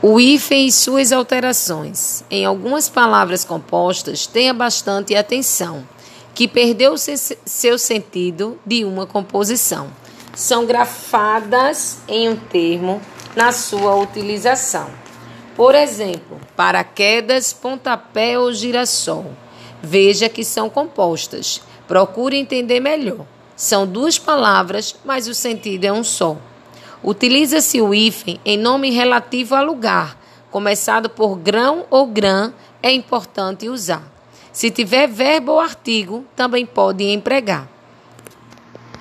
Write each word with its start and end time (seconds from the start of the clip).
O 0.00 0.20
hífen 0.20 0.68
e 0.68 0.70
suas 0.70 1.10
alterações. 1.10 2.22
Em 2.30 2.44
algumas 2.44 2.88
palavras 2.88 3.44
compostas, 3.44 4.28
tenha 4.28 4.54
bastante 4.54 5.16
atenção, 5.16 5.84
que 6.32 6.46
perdeu 6.46 6.94
seu 6.96 7.76
sentido 7.76 8.60
de 8.64 8.84
uma 8.84 9.06
composição. 9.06 9.90
São 10.36 10.64
grafadas 10.64 11.98
em 12.06 12.28
um 12.28 12.36
termo 12.36 13.02
na 13.34 13.50
sua 13.50 13.96
utilização. 13.96 14.88
Por 15.56 15.74
exemplo, 15.74 16.38
paraquedas, 16.54 17.52
pontapé 17.52 18.38
ou 18.38 18.52
girassol. 18.52 19.32
Veja 19.82 20.28
que 20.28 20.44
são 20.44 20.70
compostas. 20.70 21.60
Procure 21.88 22.36
entender 22.36 22.78
melhor. 22.78 23.26
São 23.56 23.84
duas 23.84 24.16
palavras, 24.16 24.94
mas 25.04 25.26
o 25.26 25.34
sentido 25.34 25.86
é 25.86 25.92
um 25.92 26.04
só. 26.04 26.36
Utiliza-se 27.02 27.80
o 27.80 27.94
hífen 27.94 28.40
em 28.44 28.56
nome 28.56 28.90
relativo 28.90 29.54
a 29.54 29.60
lugar, 29.60 30.18
começado 30.50 31.08
por 31.08 31.36
grão 31.36 31.84
ou 31.90 32.06
grã, 32.06 32.52
é 32.82 32.92
importante 32.92 33.68
usar. 33.68 34.02
Se 34.52 34.70
tiver 34.70 35.06
verbo 35.06 35.52
ou 35.52 35.60
artigo, 35.60 36.24
também 36.34 36.66
pode 36.66 37.04
empregar. 37.04 37.68